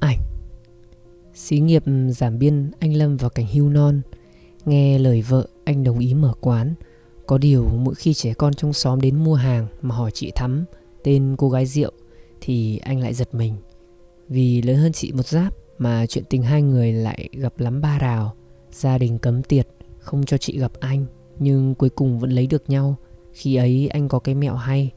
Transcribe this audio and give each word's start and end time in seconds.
ảnh. 0.00 0.18
Xí 1.34 1.58
nghiệp 1.60 1.82
giảm 2.08 2.38
biên 2.38 2.70
anh 2.78 2.96
Lâm 2.96 3.16
vào 3.16 3.30
cảnh 3.30 3.46
hưu 3.52 3.68
non, 3.68 4.00
Nghe 4.64 4.98
lời 4.98 5.22
vợ 5.22 5.46
anh 5.64 5.84
đồng 5.84 5.98
ý 5.98 6.14
mở 6.14 6.32
quán. 6.40 6.74
Có 7.26 7.38
điều 7.38 7.64
mỗi 7.64 7.94
khi 7.94 8.14
trẻ 8.14 8.34
con 8.34 8.54
trong 8.54 8.72
xóm 8.72 9.00
đến 9.00 9.24
mua 9.24 9.34
hàng 9.34 9.66
mà 9.82 9.94
hỏi 9.94 10.10
chị 10.14 10.32
Thắm 10.34 10.64
Tên 11.02 11.34
cô 11.38 11.50
gái 11.50 11.66
rượu 11.66 11.92
Thì 12.40 12.78
anh 12.78 13.00
lại 13.00 13.14
giật 13.14 13.34
mình. 13.34 13.54
Vì 14.28 14.62
lớn 14.62 14.76
hơn 14.76 14.92
chị 14.92 15.12
một 15.12 15.26
giáp 15.26 15.54
Mà 15.78 16.06
chuyện 16.06 16.24
tình 16.30 16.42
hai 16.42 16.62
người 16.62 16.92
lại 16.92 17.28
gặp 17.32 17.60
lắm 17.60 17.80
ba 17.80 17.98
rào. 17.98 18.34
Gia 18.72 18.98
đình 18.98 19.18
cấm 19.18 19.42
tiệt, 19.42 19.68
Không 19.98 20.24
cho 20.24 20.38
chị 20.38 20.58
gặp 20.58 20.72
anh, 20.80 21.06
Nhưng 21.38 21.74
cuối 21.74 21.90
cùng 21.90 22.18
vẫn 22.18 22.30
lấy 22.30 22.46
được 22.46 22.70
nhau. 22.70 22.96
Khi 23.32 23.56
ấy 23.56 23.88
anh 23.88 24.08
có 24.08 24.18
cái 24.18 24.34
mẹo 24.34 24.54
hay, 24.54 24.92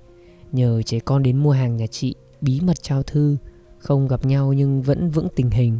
Nhờ 0.51 0.81
trẻ 0.81 0.99
con 0.99 1.23
đến 1.23 1.37
mua 1.37 1.51
hàng 1.51 1.77
nhà 1.77 1.87
chị, 1.87 2.15
Bí 2.41 2.59
mật 2.61 2.83
trao 2.83 3.03
thư 3.03 3.37
không 3.81 4.07
gặp 4.07 4.25
nhau 4.25 4.53
nhưng 4.53 4.81
vẫn 4.81 5.09
vững 5.09 5.27
tình 5.35 5.49
hình. 5.49 5.79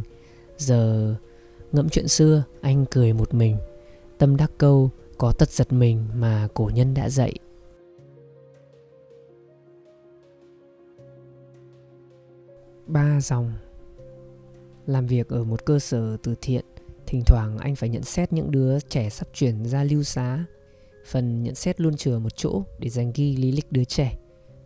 Giờ, 0.58 1.14
ngẫm 1.72 1.88
chuyện 1.88 2.08
xưa, 2.08 2.44
Anh 2.60 2.84
cười 2.90 3.12
một 3.12 3.34
mình. 3.34 3.56
Tâm 4.18 4.36
đắc 4.36 4.52
câu, 4.58 4.90
Có 5.18 5.32
tật 5.32 5.50
giật 5.50 5.72
mình 5.72 6.08
mà 6.14 6.48
cổ 6.54 6.70
nhân 6.74 6.94
đã 6.94 7.08
dạy. 7.08 7.34
Ba 12.86 13.20
dòng. 13.20 13.52
Làm 14.86 15.06
việc 15.06 15.28
ở 15.28 15.44
một 15.44 15.64
cơ 15.64 15.78
sở 15.78 16.16
từ 16.22 16.34
thiện, 16.40 16.64
Thỉnh 17.06 17.22
thoảng 17.26 17.58
anh 17.58 17.74
phải 17.76 17.88
nhận 17.88 18.02
xét 18.02 18.32
những 18.32 18.50
đứa 18.50 18.80
trẻ 18.80 19.10
sắp 19.10 19.28
chuyển 19.32 19.64
ra 19.64 19.84
lưu 19.84 20.02
xá. 20.02 20.44
Phần 21.06 21.42
nhận 21.42 21.54
xét 21.54 21.80
luôn 21.80 21.96
chừa 21.96 22.18
một 22.18 22.36
chỗ 22.36 22.62
để 22.78 22.88
dành 22.88 23.12
ghi 23.14 23.36
lý 23.36 23.52
lịch 23.52 23.72
đứa 23.72 23.84
trẻ. 23.84 24.18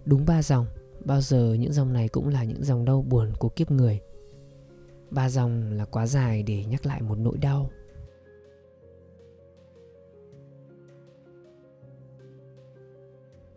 Đúng 0.05 0.27
ba 0.27 0.43
dòng. 0.43 0.67
Bao 1.07 1.21
giờ 1.21 1.57
những 1.59 1.73
dòng 1.73 1.93
này 1.93 2.09
cũng 2.09 2.29
là 2.29 2.45
những 2.45 2.65
dòng 2.65 2.85
đau 2.85 3.03
buồn 3.03 3.33
của 3.39 3.49
kiếp 3.49 3.71
người. 3.71 4.01
Ba 5.11 5.29
dòng 5.29 5.73
là 5.73 5.85
quá 5.85 6.07
dài 6.07 6.43
để 6.43 6.65
nhắc 6.65 6.87
lại 6.87 7.03
một 7.03 7.19
nỗi 7.19 7.39
đau. 7.39 7.71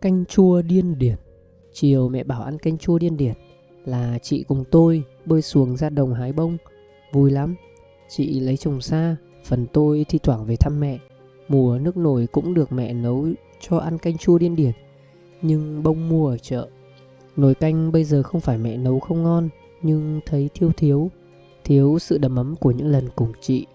Canh 0.00 0.24
chua 0.24 0.62
điên 0.62 0.98
điển. 0.98 1.16
Chiều 1.72 2.08
mẹ 2.08 2.24
bảo 2.24 2.42
ăn 2.42 2.58
canh 2.58 2.78
chua 2.78 2.98
điên 2.98 3.16
điển 3.16 3.34
Là 3.84 4.18
chị 4.22 4.44
cùng 4.48 4.64
tôi 4.70 5.02
bơi 5.24 5.42
xuồng 5.42 5.76
ra 5.76 5.90
đồng 5.90 6.14
hái 6.14 6.32
bông. 6.32 6.56
Vui 7.12 7.30
lắm. 7.30 7.56
Chị 8.08 8.40
lấy 8.40 8.56
chồng 8.56 8.80
xa, 8.80 9.16
Phần 9.44 9.66
tôi 9.72 10.06
thi 10.08 10.18
thoảng 10.22 10.44
về 10.44 10.56
thăm 10.56 10.80
mẹ. 10.80 10.98
Mùa 11.48 11.78
nước 11.78 11.96
nổi 11.96 12.26
cũng 12.32 12.54
được 12.54 12.72
mẹ 12.72 12.92
nấu 12.92 13.26
cho 13.60 13.78
ăn 13.78 13.98
canh 13.98 14.18
chua 14.18 14.38
điên 14.38 14.56
điển. 14.56 14.72
Nhưng 15.42 15.82
bông 15.82 16.08
mua 16.08 16.28
ở 16.28 16.38
chợ 16.38 16.68
Nồi 17.36 17.54
canh 17.54 17.92
bây 17.92 18.04
giờ 18.04 18.22
không 18.22 18.40
phải 18.40 18.58
mẹ 18.58 18.76
nấu 18.76 19.00
không 19.00 19.22
ngon, 19.22 19.48
Nhưng 19.82 20.20
thấy 20.26 20.50
thiếu 20.54 20.70
thiếu 20.76 21.10
Thiếu 21.64 21.98
sự 21.98 22.18
đầm 22.18 22.36
ấm 22.36 22.56
của 22.56 22.70
những 22.70 22.86
lần 22.86 23.08
cùng 23.16 23.32
chị, 23.40 23.66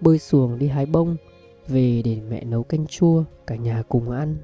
Bơi 0.00 0.18
xuồng 0.18 0.58
đi 0.58 0.68
hái 0.68 0.86
bông, 0.86 1.16
Về 1.68 2.02
để 2.04 2.18
mẹ 2.30 2.44
nấu 2.44 2.62
canh 2.62 2.86
chua, 2.86 3.24
Cả 3.46 3.56
nhà 3.56 3.82
cùng 3.88 4.10
ăn. 4.10 4.36